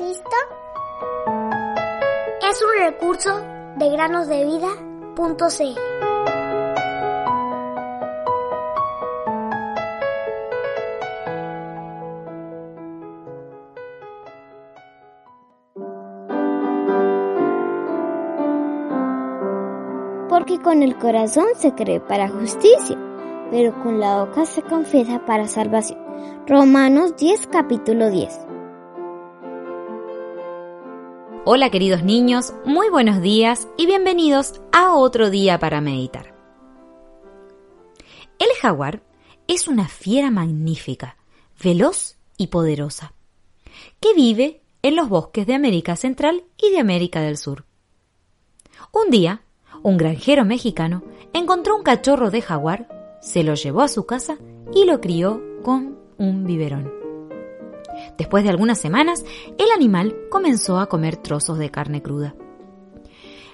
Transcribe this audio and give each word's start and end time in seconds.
Cristo? 0.00 0.36
Es 2.50 2.62
un 2.62 2.86
recurso 2.86 3.38
de 3.76 3.90
granosdevida.cl. 3.90 5.80
Porque 20.30 20.58
con 20.60 20.82
el 20.82 20.96
corazón 20.96 21.44
se 21.56 21.74
cree 21.74 22.00
para 22.00 22.30
justicia, 22.30 22.96
pero 23.50 23.78
con 23.82 24.00
la 24.00 24.24
boca 24.24 24.46
se 24.46 24.62
confiesa 24.62 25.26
para 25.26 25.46
salvación. 25.46 25.98
Romanos 26.46 27.16
10, 27.18 27.48
capítulo 27.48 28.08
10. 28.08 28.49
Hola 31.52 31.68
queridos 31.70 32.04
niños, 32.04 32.54
muy 32.64 32.90
buenos 32.90 33.20
días 33.20 33.66
y 33.76 33.84
bienvenidos 33.86 34.60
a 34.70 34.94
otro 34.94 35.30
día 35.30 35.58
para 35.58 35.80
meditar. 35.80 36.32
El 38.38 38.46
jaguar 38.62 39.02
es 39.48 39.66
una 39.66 39.88
fiera 39.88 40.30
magnífica, 40.30 41.16
veloz 41.60 42.18
y 42.36 42.46
poderosa, 42.46 43.14
que 43.98 44.14
vive 44.14 44.60
en 44.82 44.94
los 44.94 45.08
bosques 45.08 45.44
de 45.44 45.54
América 45.54 45.96
Central 45.96 46.44
y 46.56 46.70
de 46.70 46.78
América 46.78 47.20
del 47.20 47.36
Sur. 47.36 47.64
Un 48.92 49.10
día, 49.10 49.42
un 49.82 49.96
granjero 49.96 50.44
mexicano 50.44 51.02
encontró 51.32 51.74
un 51.74 51.82
cachorro 51.82 52.30
de 52.30 52.42
jaguar, 52.42 53.18
se 53.22 53.42
lo 53.42 53.54
llevó 53.54 53.80
a 53.80 53.88
su 53.88 54.06
casa 54.06 54.38
y 54.72 54.84
lo 54.84 55.00
crió 55.00 55.42
con 55.64 55.98
un 56.16 56.44
biberón. 56.46 56.99
Después 58.20 58.44
de 58.44 58.50
algunas 58.50 58.78
semanas, 58.78 59.24
el 59.56 59.70
animal 59.74 60.14
comenzó 60.28 60.78
a 60.78 60.90
comer 60.90 61.16
trozos 61.16 61.56
de 61.56 61.70
carne 61.70 62.02
cruda. 62.02 62.34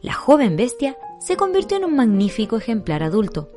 La 0.00 0.14
joven 0.14 0.56
bestia 0.56 0.96
se 1.20 1.36
convirtió 1.36 1.76
en 1.76 1.84
un 1.84 1.94
magnífico 1.94 2.56
ejemplar 2.56 3.02
adulto, 3.02 3.50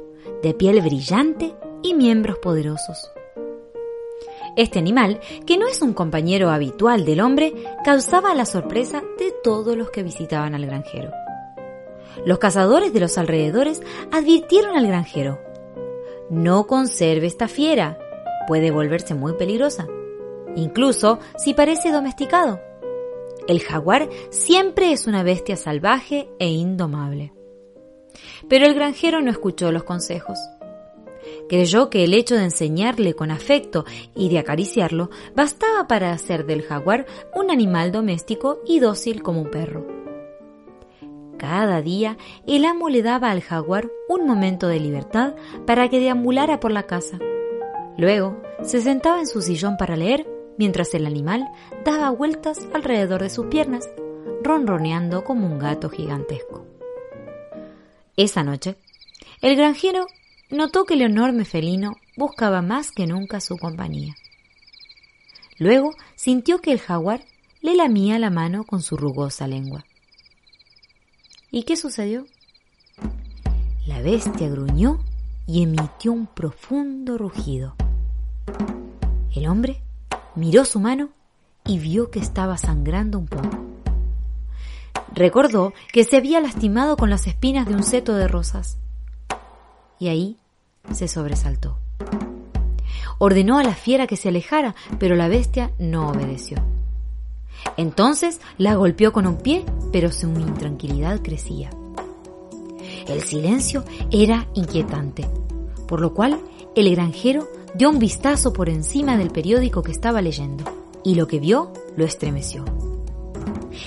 de 0.44 0.54
piel 0.54 0.81
brillante 0.81 1.56
y 1.81 1.94
miembros 1.94 2.40
poderosos. 2.40 3.09
Este 4.58 4.80
animal, 4.80 5.22
que 5.46 5.58
no 5.58 5.70
es 5.70 5.81
un 5.81 5.94
compañero 5.94 6.50
habitual 6.50 7.06
del 7.06 7.22
hombre, 7.22 7.53
causaba 7.86 8.36
la 8.36 8.44
sorpresa 8.44 9.02
de 9.18 9.34
todos 9.42 9.78
los 9.78 9.92
que 9.92 10.03
visitaban 10.03 10.56
al 10.56 10.66
granjero. 10.66 11.12
Los 12.26 12.38
cazadores 12.40 12.92
de 12.92 13.00
los 13.00 13.18
alrededores 13.18 13.81
advirtieron 14.12 14.76
al 14.76 14.88
granjero, 14.88 15.40
no 16.30 16.68
conserve 16.68 17.28
esta 17.28 17.48
fiera, 17.48 17.98
puede 18.46 18.72
volverse 18.72 19.14
muy 19.14 19.36
peligrosa 19.36 19.88
incluso 20.58 21.19
si 21.38 21.53
parece 21.53 21.91
domesticado. 21.91 22.59
El 23.47 23.61
jaguar 23.61 24.09
siempre 24.30 24.91
es 24.91 25.08
una 25.08 25.23
bestia 25.23 25.55
salvaje 25.55 26.30
e 26.39 26.50
indomable. 26.50 27.31
Pero 28.50 28.66
el 28.66 28.73
granjero 28.73 29.22
no 29.22 29.31
escuchó 29.31 29.72
los 29.72 29.83
consejos. 29.83 30.38
Creyó 31.47 31.89
que 31.89 32.03
el 32.03 32.13
hecho 32.13 32.35
de 32.35 32.44
enseñarle 32.44 33.13
con 33.13 33.31
afecto 33.31 33.85
y 34.16 34.30
de 34.30 34.39
acariciarlo 34.39 35.09
bastaba 35.35 35.88
para 35.88 36.11
hacer 36.11 36.45
del 36.45 36.63
jaguar 36.63 37.05
un 37.33 37.52
animal 37.52 37.91
doméstico 37.91 38.59
y 38.66 38.80
dócil 38.80 39.23
como 39.23 39.41
un 39.44 39.52
perro. 39.52 39.88
Cada 41.38 41.81
día 41.81 42.17
el 42.47 42.66
amo 42.66 42.89
le 42.89 43.03
daba 43.03 43.30
al 43.30 43.41
jaguar 43.41 43.89
un 44.09 44.25
momento 44.25 44.67
de 44.67 44.80
libertad 44.80 45.35
para 45.66 45.88
que 45.88 46.00
deambulara 46.00 46.59
por 46.59 46.72
la 46.72 46.83
casa. 46.83 47.19
Luego 47.97 48.41
se 48.63 48.81
sentaba 48.81 49.19
en 49.19 49.28
su 49.28 49.41
sillón 49.41 49.78
para 49.78 49.95
leer 49.95 50.37
mientras 50.58 50.94
el 50.94 51.05
animal 51.05 51.47
daba 51.86 52.09
vueltas 52.09 52.59
alrededor 52.73 53.22
de 53.22 53.30
sus 53.30 53.47
piernas, 53.47 53.89
ronroneando 54.44 55.23
como 55.23 55.47
un 55.47 55.59
gato 55.59 55.89
gigantesco. 55.89 56.66
Esa 58.16 58.44
noche, 58.44 58.75
el 59.41 59.56
granjero 59.56 60.07
notó 60.50 60.85
que 60.85 60.96
el 60.96 61.01
enorme 61.01 61.46
felino 61.46 61.97
buscaba 62.16 62.62
más 62.62 62.91
que 62.91 63.06
nunca 63.06 63.40
su 63.40 63.57
compañía. 63.57 64.16
Luego 65.59 65.91
sintió 66.16 66.59
que 66.59 66.72
el 66.72 66.79
jaguar 66.79 67.22
le 67.62 67.75
lamía 67.75 68.19
la 68.19 68.29
mano 68.29 68.63
con 68.63 68.81
su 68.81 68.97
rugosa 68.97 69.47
lengua. 69.47 69.85
¿Y 71.51 71.63
qué 71.63 71.75
sucedió? 71.75 72.25
La 73.85 74.01
bestia 74.01 74.50
gruñó 74.50 75.00
y 75.47 75.63
emitió 75.63 76.12
un 76.12 76.28
profundo 76.28 77.17
rugido. 77.17 77.75
El 79.34 79.47
hombre 79.47 79.81
miró 80.38 80.66
su 80.66 80.80
mano 80.80 81.09
y 81.66 81.80
vio 81.80 82.12
que 82.12 82.20
estaba 82.20 82.58
sangrando 82.58 83.20
un 83.20 83.25
poco. 83.25 83.50
Recordó 85.14 85.74
que 85.92 86.03
se 86.03 86.16
había 86.16 86.40
lastimado 86.40 86.96
con 86.96 87.09
las 87.09 87.28
espinas 87.28 87.68
de 87.68 87.74
un 87.74 87.84
seto 87.84 88.14
de 88.16 88.28
rosas. 88.28 88.78
Y 90.00 90.09
ahí 90.09 90.38
se 90.94 91.08
sobresaltó. 91.08 91.78
Ordenó 93.18 93.58
a 93.58 93.64
la 93.64 93.74
fiera 93.74 94.06
que 94.06 94.16
se 94.16 94.30
alejara, 94.30 94.76
pero 95.00 95.16
la 95.16 95.28
bestia 95.28 95.72
no 95.80 96.09
obedeció. 96.09 96.58
Entonces 97.76 98.40
la 98.59 98.76
golpeó 98.76 99.12
con 99.12 99.26
un 99.26 99.38
pie, 99.38 99.66
pero 99.92 100.12
su 100.12 100.28
intranquilidad 100.28 101.22
crecía. 101.24 101.72
El 103.08 103.24
silencio 103.24 103.84
era 104.12 104.47
inquietante, 104.53 105.28
por 105.88 106.00
lo 106.00 106.14
cual 106.14 106.40
el 106.76 106.92
granjero 106.92 107.47
dio 107.75 107.89
un 107.89 108.00
vistazo 108.00 108.53
por 108.53 108.69
encima 108.69 109.17
del 109.17 109.29
periódico 109.29 109.83
que 109.83 109.91
estaba 109.91 110.22
leyendo 110.22 110.63
y 111.03 111.16
lo 111.16 111.28
que 111.28 111.39
vio 111.39 111.73
lo 111.95 112.05
estremeció. 112.05 112.66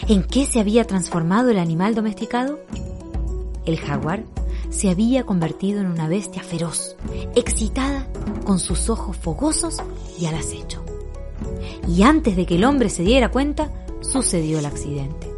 ¿En 0.09 0.23
qué 0.23 0.47
se 0.47 0.61
había 0.61 0.87
transformado 0.87 1.51
el 1.51 1.59
animal 1.59 1.95
domesticado? 1.95 2.61
El 3.67 3.79
jaguar 3.79 4.25
se 4.71 4.89
había 4.89 5.25
convertido 5.25 5.81
en 5.81 5.87
una 5.87 6.09
bestia 6.09 6.43
feroz, 6.43 6.97
excitada, 7.35 8.07
con 8.45 8.59
sus 8.59 8.89
ojos 8.89 9.17
fogosos 9.17 9.79
y 10.19 10.27
al 10.27 10.35
acecho. 10.37 10.83
Y 11.89 12.03
antes 12.03 12.37
de 12.37 12.47
que 12.47 12.57
el 12.57 12.65
hombre 12.65 12.89
se 12.89 13.03
diera 13.03 13.31
cuenta, 13.31 13.71
sucedió 14.01 14.59
el 14.59 14.67
accidente. 14.67 15.31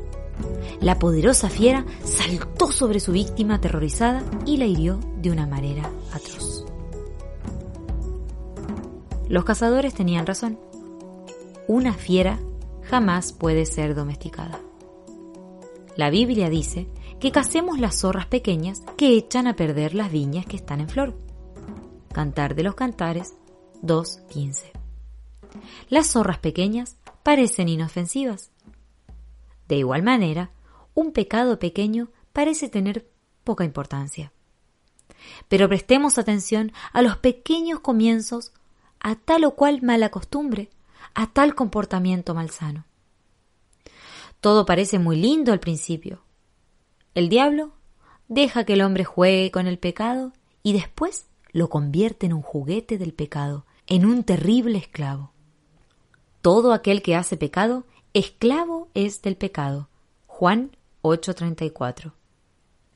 La 0.81 0.99
poderosa 0.99 1.49
fiera 1.49 1.85
saltó 2.05 2.71
sobre 2.71 3.01
su 3.01 3.13
víctima 3.13 3.55
aterrorizada 3.55 4.23
y 4.45 4.57
la 4.57 4.67
hirió 4.67 4.99
de 5.21 5.31
una 5.31 5.47
manera 5.47 5.89
atroz. 6.13 6.65
Los 9.33 9.47
cazadores 9.47 9.95
tenían 9.95 10.27
razón. 10.27 10.61
Una 11.67 11.95
fiera 11.95 12.39
jamás 12.83 13.33
puede 13.33 13.65
ser 13.65 13.95
domesticada. 13.95 14.61
La 15.97 16.11
Biblia 16.11 16.51
dice 16.51 16.87
que 17.19 17.33
cacemos 17.33 17.81
las 17.81 17.99
zorras 17.99 18.27
pequeñas 18.27 18.83
que 18.99 19.17
echan 19.17 19.47
a 19.47 19.57
perder 19.57 19.95
las 19.95 20.13
viñas 20.13 20.45
que 20.45 20.57
están 20.57 20.83
en 20.83 20.91
flor. 20.91 21.19
Cantar 22.13 22.55
de 22.55 22.63
los 22.63 22.75
Cantares 22.75 23.33
2.15. 23.83 24.71
Las 25.89 26.09
zorras 26.09 26.39
pequeñas 26.39 26.99
parecen 27.23 27.71
inofensivas. 27.71 28.51
De 29.67 29.77
igual 29.77 30.03
manera, 30.03 30.51
un 30.93 31.11
pecado 31.11 31.59
pequeño 31.59 32.11
parece 32.35 32.69
tener 32.69 33.11
poca 33.45 33.65
importancia. 33.65 34.31
Pero 35.49 35.71
prestemos 35.71 36.19
atención 36.19 36.71
a 36.93 37.01
los 37.01 37.17
pequeños 37.17 37.81
comienzos 37.81 38.53
a 39.03 39.17
tal 39.17 39.45
o 39.45 39.55
cual 39.55 39.83
mala 39.83 40.11
costumbre, 40.11 40.71
a 41.15 41.27
tal 41.27 41.55
comportamiento 41.55 42.35
malsano. 42.35 42.85
Todo 44.41 44.65
parece 44.65 44.99
muy 44.99 45.17
lindo 45.17 45.53
al 45.53 45.61
principio. 45.61 46.23
El 47.15 47.29
diablo 47.29 47.73
deja 48.29 48.65
que 48.65 48.75
el 48.75 48.83
hombre 48.83 49.05
juegue 49.05 49.51
con 49.51 49.67
el 49.67 49.79
pecado 49.79 50.33
y 50.63 50.73
después 50.73 51.27
lo 51.51 51.69
convierte 51.69 52.27
en 52.27 52.33
un 52.33 52.43
juguete 52.43 52.97
del 52.97 53.13
pecado, 53.13 53.67
en 53.87 54.07
un 54.07 54.25
terrible 54.25 54.79
esclavo. 54.79 55.33
Todo 56.41 56.73
aquel 56.73 57.03
que 57.03 57.15
hace 57.15 57.37
pecado, 57.37 57.85
esclavo 58.15 58.89
es 58.95 59.21
del 59.23 59.37
pecado. 59.37 59.89
Juan 60.27 60.77
8:34. 61.03 62.13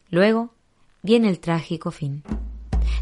Luego 0.09 0.51
viene 1.03 1.29
el 1.29 1.41
trágico 1.41 1.91
fin. 1.91 2.23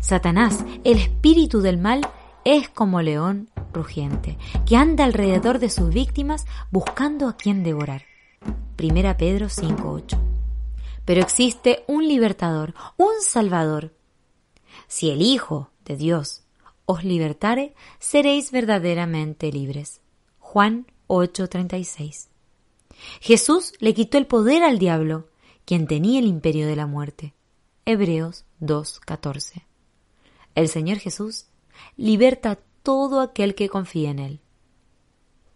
Satanás, 0.00 0.64
el 0.84 0.98
espíritu 0.98 1.60
del 1.60 1.78
mal, 1.78 2.00
es 2.44 2.68
como 2.68 3.02
león 3.02 3.50
rugiente, 3.72 4.38
que 4.66 4.76
anda 4.76 5.04
alrededor 5.04 5.58
de 5.58 5.70
sus 5.70 5.92
víctimas 5.92 6.46
buscando 6.70 7.28
a 7.28 7.36
quien 7.36 7.62
devorar. 7.62 8.02
Primera 8.76 9.16
Pedro 9.16 9.46
5.8. 9.46 10.18
Pero 11.04 11.20
existe 11.20 11.84
un 11.86 12.06
libertador, 12.08 12.74
un 12.96 13.12
salvador. 13.20 13.94
Si 14.88 15.10
el 15.10 15.22
Hijo 15.22 15.70
de 15.84 15.96
Dios 15.96 16.44
os 16.86 17.04
libertare, 17.04 17.74
seréis 17.98 18.50
verdaderamente 18.50 19.50
libres. 19.50 20.00
Juan 20.38 20.86
8:36. 21.08 22.28
Jesús 23.20 23.72
le 23.80 23.94
quitó 23.94 24.18
el 24.18 24.26
poder 24.26 24.62
al 24.62 24.78
diablo, 24.78 25.28
quien 25.64 25.86
tenía 25.86 26.18
el 26.20 26.26
imperio 26.26 26.66
de 26.66 26.76
la 26.76 26.86
muerte. 26.86 27.34
Hebreos 27.86 28.44
2:14. 28.60 29.66
El 30.54 30.68
Señor 30.68 30.98
Jesús 30.98 31.46
liberta 31.96 32.52
a 32.52 32.58
todo 32.82 33.20
aquel 33.20 33.54
que 33.54 33.68
confía 33.68 34.10
en 34.10 34.18
él. 34.18 34.40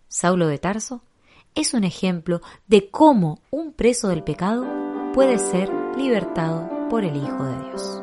Saulo 0.08 0.46
de 0.46 0.58
Tarso 0.58 1.02
es 1.54 1.74
un 1.74 1.84
ejemplo 1.84 2.40
de 2.66 2.90
cómo 2.90 3.40
un 3.50 3.72
preso 3.72 4.08
del 4.08 4.22
pecado 4.22 4.66
puede 5.12 5.38
ser 5.38 5.70
libertado 5.96 6.68
por 6.88 7.04
el 7.04 7.16
Hijo 7.16 7.44
de 7.44 7.68
Dios. 7.68 8.02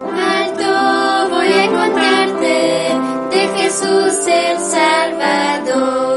Alto 0.00 1.34
voy 1.34 1.46
a 1.46 1.64
encontrarte 1.64 3.36
de 3.36 3.48
Jesús 3.56 4.26
el 4.26 4.58
Salvador. 4.58 6.11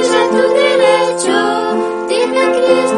Usa 0.00 0.22
tu 0.30 0.44
derecho, 0.54 1.38
dime 2.08 2.44
Cristo. 2.52 2.97